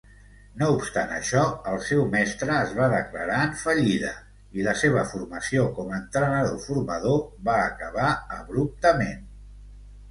No 0.59 0.67
obstant 0.75 1.11
això, 1.17 1.43
el 1.71 1.75
seu 1.87 2.01
mestre 2.15 2.55
es 2.61 2.73
va 2.79 2.87
declarar 2.95 3.37
en 3.49 3.53
fallida 3.65 4.09
i 4.61 4.67
la 4.69 4.75
seva 4.85 5.05
formació 5.13 5.67
com 5.79 5.95
a 5.95 6.01
entrenador-formador 6.03 7.25
va 7.51 7.61
acabar 7.71 8.13
abruptament. 8.43 9.27